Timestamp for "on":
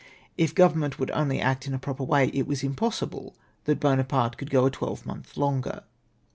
4.63-4.67